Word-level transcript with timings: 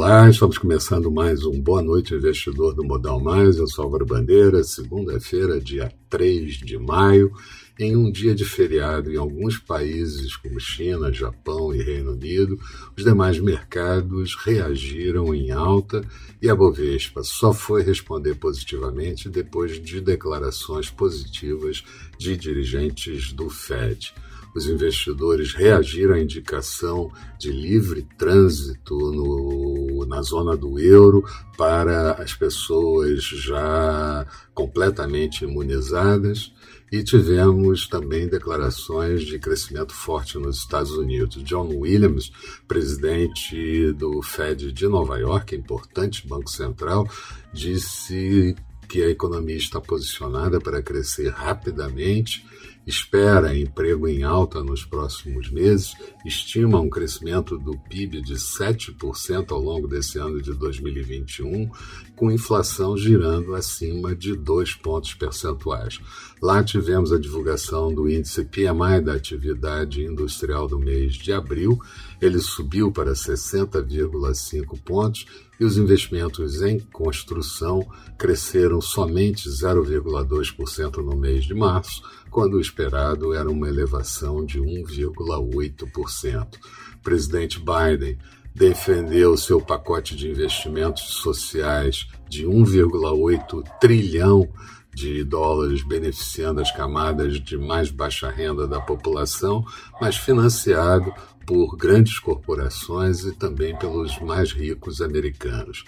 Olá, 0.00 0.30
estamos 0.30 0.56
começando 0.56 1.10
mais 1.10 1.44
um 1.44 1.60
Boa 1.60 1.82
Noite 1.82 2.14
Investidor 2.14 2.72
do 2.72 2.84
Modal 2.84 3.18
Mais. 3.18 3.56
Eu 3.56 3.66
sou 3.66 3.84
Álvaro 3.84 4.06
Bandeira, 4.06 4.62
segunda-feira, 4.62 5.60
dia 5.60 5.92
3 6.08 6.58
de 6.58 6.78
maio, 6.78 7.32
em 7.76 7.96
um 7.96 8.08
dia 8.08 8.32
de 8.32 8.44
feriado 8.44 9.12
em 9.12 9.16
alguns 9.16 9.58
países 9.58 10.36
como 10.36 10.60
China, 10.60 11.12
Japão 11.12 11.74
e 11.74 11.82
Reino 11.82 12.12
Unido. 12.12 12.56
Os 12.96 13.02
demais 13.02 13.40
mercados 13.40 14.36
reagiram 14.36 15.34
em 15.34 15.50
alta 15.50 16.00
e 16.40 16.48
a 16.48 16.54
Bovespa 16.54 17.24
só 17.24 17.52
foi 17.52 17.82
responder 17.82 18.36
positivamente 18.36 19.28
depois 19.28 19.82
de 19.82 20.00
declarações 20.00 20.88
positivas 20.88 21.82
de 22.16 22.36
dirigentes 22.36 23.32
do 23.32 23.50
Fed 23.50 24.14
os 24.54 24.66
investidores 24.66 25.52
reagiram 25.54 26.14
à 26.14 26.20
indicação 26.20 27.12
de 27.38 27.50
livre 27.50 28.06
trânsito 28.16 28.96
no, 28.96 29.67
na 30.08 30.22
zona 30.22 30.56
do 30.56 30.78
euro 30.78 31.24
para 31.56 32.12
as 32.12 32.32
pessoas 32.34 33.22
já 33.22 34.26
completamente 34.54 35.44
imunizadas 35.44 36.52
e 36.90 37.02
tivemos 37.02 37.86
também 37.86 38.26
declarações 38.26 39.22
de 39.22 39.38
crescimento 39.38 39.92
forte 39.92 40.38
nos 40.38 40.58
Estados 40.58 40.92
Unidos. 40.92 41.42
John 41.44 41.68
Williams, 41.68 42.32
presidente 42.66 43.92
do 43.92 44.22
Fed 44.22 44.72
de 44.72 44.88
Nova 44.88 45.18
York, 45.18 45.54
importante 45.54 46.26
banco 46.26 46.50
central, 46.50 47.06
disse 47.52 48.56
que 48.88 49.02
a 49.02 49.10
economia 49.10 49.56
está 49.56 49.80
posicionada 49.80 50.58
para 50.58 50.82
crescer 50.82 51.28
rapidamente 51.28 52.44
espera 52.88 53.54
emprego 53.54 54.08
em 54.08 54.22
alta 54.22 54.62
nos 54.64 54.82
próximos 54.82 55.50
meses, 55.50 55.92
estima 56.24 56.80
um 56.80 56.88
crescimento 56.88 57.58
do 57.58 57.76
PIB 57.76 58.22
de 58.22 58.34
7% 58.34 59.52
ao 59.52 59.60
longo 59.60 59.86
desse 59.86 60.18
ano 60.18 60.40
de 60.40 60.54
2021, 60.54 61.70
com 62.16 62.32
inflação 62.32 62.96
girando 62.96 63.54
acima 63.54 64.16
de 64.16 64.34
2 64.34 64.76
pontos 64.76 65.12
percentuais. 65.12 66.00
Lá 66.40 66.64
tivemos 66.64 67.12
a 67.12 67.18
divulgação 67.18 67.92
do 67.92 68.08
índice 68.08 68.42
PMI 68.46 69.02
da 69.04 69.12
atividade 69.12 70.02
industrial 70.02 70.66
do 70.66 70.78
mês 70.78 71.14
de 71.14 71.30
abril, 71.30 71.78
ele 72.22 72.38
subiu 72.40 72.90
para 72.90 73.12
60,5 73.12 74.80
pontos 74.82 75.26
e 75.60 75.64
os 75.64 75.76
investimentos 75.76 76.62
em 76.62 76.78
construção 76.78 77.86
cresceram 78.16 78.80
somente 78.80 79.48
0,2% 79.48 80.96
no 80.98 81.16
mês 81.16 81.44
de 81.44 81.54
março, 81.54 82.02
quando 82.30 82.54
o 82.54 82.60
esperado 82.78 83.34
era 83.34 83.50
uma 83.50 83.68
elevação 83.68 84.46
de 84.46 84.60
1,8%. 84.60 86.46
O 86.94 87.02
presidente 87.02 87.58
Biden 87.58 88.16
defendeu 88.54 89.36
seu 89.36 89.60
pacote 89.60 90.14
de 90.14 90.28
investimentos 90.28 91.02
sociais 91.14 92.06
de 92.28 92.46
1,8 92.46 93.64
trilhão 93.80 94.48
de 94.94 95.24
dólares 95.24 95.82
beneficiando 95.82 96.60
as 96.60 96.70
camadas 96.70 97.40
de 97.40 97.58
mais 97.58 97.90
baixa 97.90 98.30
renda 98.30 98.66
da 98.66 98.80
população, 98.80 99.64
mas 100.00 100.16
financiado 100.16 101.12
por 101.44 101.76
grandes 101.76 102.18
corporações 102.20 103.24
e 103.24 103.32
também 103.32 103.76
pelos 103.76 104.18
mais 104.20 104.52
ricos 104.52 105.00
americanos. 105.00 105.84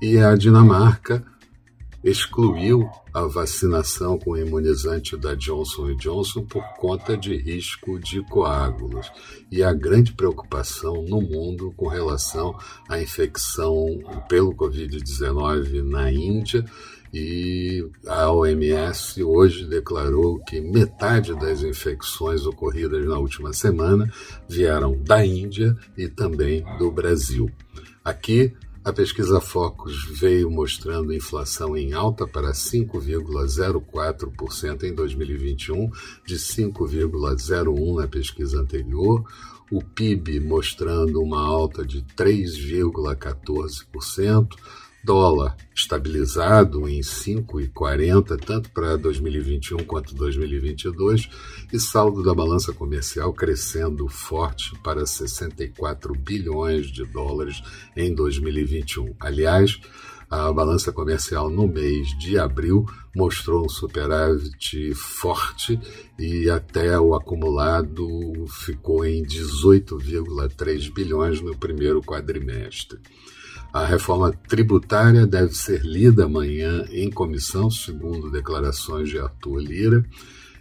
E 0.00 0.18
a 0.18 0.36
Dinamarca 0.36 1.24
excluiu 2.02 2.88
a 3.12 3.22
vacinação 3.22 4.18
com 4.18 4.36
imunizante 4.36 5.16
da 5.16 5.34
Johnson 5.34 5.94
Johnson 5.96 6.44
por 6.44 6.62
conta 6.78 7.16
de 7.16 7.36
risco 7.36 7.98
de 7.98 8.22
coágulos 8.22 9.10
e 9.50 9.62
a 9.62 9.72
grande 9.72 10.12
preocupação 10.12 11.02
no 11.02 11.20
mundo 11.20 11.72
com 11.76 11.88
relação 11.88 12.56
à 12.88 13.00
infecção 13.00 13.98
pelo 14.28 14.54
Covid-19 14.54 15.82
na 15.82 16.10
Índia 16.10 16.64
e 17.12 17.84
a 18.06 18.30
OMS 18.30 19.22
hoje 19.22 19.66
declarou 19.66 20.38
que 20.44 20.60
metade 20.60 21.34
das 21.34 21.62
infecções 21.62 22.46
ocorridas 22.46 23.04
na 23.04 23.18
última 23.18 23.52
semana 23.52 24.10
vieram 24.48 24.96
da 25.02 25.24
Índia 25.26 25.76
e 25.98 26.08
também 26.08 26.64
do 26.78 26.90
Brasil. 26.90 27.50
Aqui, 28.04 28.54
a 28.82 28.90
pesquisa 28.92 29.40
Focus 29.40 30.04
veio 30.18 30.50
mostrando 30.50 31.12
inflação 31.12 31.76
em 31.76 31.92
alta 31.92 32.26
para 32.26 32.50
5,04% 32.52 34.84
em 34.84 34.94
2021, 34.94 35.90
de 36.24 36.36
5,01% 36.36 38.00
na 38.00 38.08
pesquisa 38.08 38.58
anterior. 38.58 39.22
O 39.70 39.84
PIB 39.84 40.40
mostrando 40.40 41.22
uma 41.22 41.46
alta 41.46 41.84
de 41.84 42.00
3,14% 42.16 44.56
dólar 45.02 45.56
estabilizado 45.74 46.88
em 46.88 47.00
5,40 47.00 48.38
tanto 48.44 48.70
para 48.70 48.96
2021 48.96 49.78
quanto 49.84 50.14
2022 50.14 51.28
e 51.72 51.80
saldo 51.80 52.22
da 52.22 52.34
balança 52.34 52.72
comercial 52.72 53.32
crescendo 53.32 54.06
forte 54.08 54.76
para 54.82 55.06
64 55.06 56.12
bilhões 56.14 56.86
de 56.88 57.04
dólares 57.04 57.62
em 57.96 58.14
2021. 58.14 59.14
Aliás, 59.18 59.80
a 60.30 60.52
balança 60.52 60.92
comercial 60.92 61.50
no 61.50 61.66
mês 61.66 62.16
de 62.16 62.38
abril 62.38 62.86
mostrou 63.16 63.64
um 63.64 63.68
superávit 63.68 64.94
forte 64.94 65.80
e 66.16 66.48
até 66.48 67.00
o 67.00 67.16
acumulado 67.16 68.06
ficou 68.46 69.04
em 69.04 69.24
18,3 69.24 70.94
bilhões 70.94 71.40
no 71.40 71.56
primeiro 71.56 72.00
quadrimestre. 72.00 73.00
A 73.72 73.84
reforma 73.84 74.32
tributária 74.48 75.24
deve 75.24 75.54
ser 75.54 75.82
lida 75.84 76.24
amanhã 76.24 76.84
em 76.90 77.08
comissão, 77.08 77.70
segundo 77.70 78.28
declarações 78.28 79.08
de 79.08 79.18
Arthur 79.18 79.58
Lira. 79.58 80.04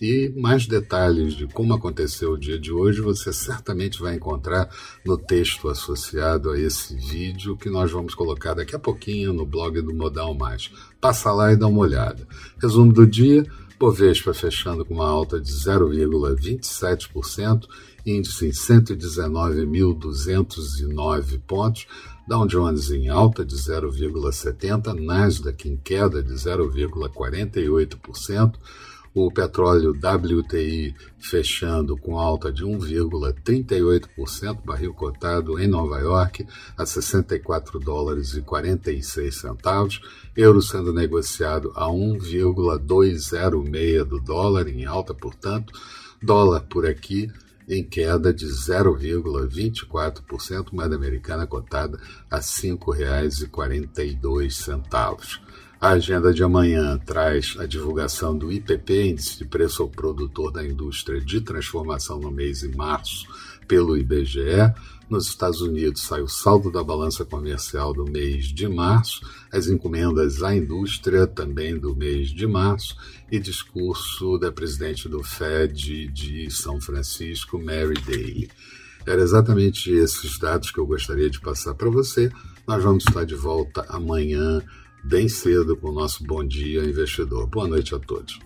E 0.00 0.32
mais 0.36 0.66
detalhes 0.66 1.34
de 1.34 1.46
como 1.46 1.72
aconteceu 1.74 2.32
o 2.32 2.38
dia 2.38 2.58
de 2.58 2.72
hoje 2.72 3.00
você 3.00 3.32
certamente 3.32 4.00
vai 4.00 4.16
encontrar 4.16 4.68
no 5.04 5.16
texto 5.16 5.68
associado 5.68 6.50
a 6.50 6.58
esse 6.58 6.94
vídeo 6.94 7.56
que 7.56 7.68
nós 7.68 7.90
vamos 7.90 8.14
colocar 8.14 8.54
daqui 8.54 8.74
a 8.74 8.78
pouquinho 8.78 9.32
no 9.32 9.44
blog 9.44 9.80
do 9.80 9.94
Modal 9.94 10.34
Mais. 10.34 10.70
Passa 11.00 11.32
lá 11.32 11.52
e 11.52 11.56
dá 11.56 11.66
uma 11.66 11.80
olhada. 11.80 12.26
Resumo 12.60 12.92
do 12.92 13.06
dia: 13.06 13.46
Bovespa 13.80 14.32
fechando 14.34 14.84
com 14.84 14.92
uma 14.92 15.08
alta 15.08 15.40
de 15.40 15.50
0,27%, 15.50 17.66
índice 18.04 18.46
em 18.46 18.50
119.209 18.50 21.40
pontos, 21.46 21.86
Dow 22.28 22.46
Jones 22.46 22.90
em 22.90 23.08
alta 23.08 23.42
de 23.42 23.56
0,70%, 23.56 24.92
Nasdaq 25.00 25.66
em 25.66 25.78
queda 25.78 26.22
de 26.22 26.34
0,48%, 26.34 28.52
o 29.14 29.30
petróleo 29.30 29.92
WTI 29.92 30.96
fechando 31.18 31.96
com 31.96 32.18
alta 32.18 32.52
de 32.52 32.64
1,38%, 32.64 34.64
barril 34.64 34.92
cotado 34.94 35.58
em 35.58 35.66
Nova 35.66 35.98
York 35.98 36.46
a 36.76 36.86
64 36.86 37.80
dólares 37.80 38.34
e 38.34 38.42
46 38.42 39.34
centavos, 39.34 40.00
euro 40.36 40.62
sendo 40.62 40.92
negociado 40.92 41.72
a 41.74 41.90
1,206 41.90 44.06
do 44.06 44.20
dólar 44.20 44.68
em 44.68 44.84
alta, 44.84 45.12
portanto, 45.12 45.72
dólar 46.22 46.60
por 46.68 46.86
aqui 46.86 47.28
em 47.68 47.84
queda 47.84 48.32
de 48.34 48.46
0,24%, 48.46 50.72
moeda 50.72 50.96
americana 50.96 51.46
cotada 51.46 52.00
a 52.28 52.36
R$ 52.36 52.42
5,42. 52.42 55.40
A 55.80 55.92
agenda 55.92 56.30
de 56.30 56.44
amanhã 56.44 56.98
traz 56.98 57.56
a 57.58 57.64
divulgação 57.64 58.36
do 58.36 58.52
IPP, 58.52 59.12
Índice 59.12 59.38
de 59.38 59.46
Preço 59.46 59.82
ao 59.82 59.88
Produtor 59.88 60.52
da 60.52 60.62
Indústria 60.62 61.18
de 61.18 61.40
Transformação 61.40 62.20
no 62.20 62.30
mês 62.30 62.60
de 62.60 62.68
março, 62.76 63.26
pelo 63.66 63.96
IBGE. 63.96 64.74
Nos 65.08 65.28
Estados 65.28 65.62
Unidos 65.62 66.02
sai 66.02 66.20
o 66.20 66.28
saldo 66.28 66.70
da 66.70 66.84
balança 66.84 67.24
comercial 67.24 67.94
do 67.94 68.04
mês 68.04 68.48
de 68.48 68.68
março, 68.68 69.26
as 69.50 69.68
encomendas 69.68 70.42
à 70.42 70.54
indústria 70.54 71.26
também 71.26 71.78
do 71.78 71.96
mês 71.96 72.28
de 72.28 72.46
março 72.46 72.94
e 73.32 73.38
discurso 73.38 74.36
da 74.36 74.52
presidente 74.52 75.08
do 75.08 75.22
Fed 75.22 76.08
de 76.08 76.50
São 76.50 76.78
Francisco, 76.78 77.58
Mary 77.58 77.94
Daly. 78.06 78.50
Era 79.06 79.22
exatamente 79.22 79.90
esses 79.90 80.38
dados 80.38 80.70
que 80.70 80.78
eu 80.78 80.84
gostaria 80.84 81.30
de 81.30 81.40
passar 81.40 81.74
para 81.74 81.88
você. 81.88 82.30
Nós 82.66 82.84
vamos 82.84 83.02
estar 83.08 83.24
de 83.24 83.34
volta 83.34 83.86
amanhã 83.88 84.62
bem 85.04 85.28
cedo 85.28 85.76
com 85.76 85.88
o 85.88 85.92
nosso 85.92 86.24
Bom 86.24 86.46
Dia 86.46 86.84
Investidor. 86.84 87.46
Boa 87.46 87.66
noite 87.66 87.94
a 87.94 87.98
todos. 87.98 88.38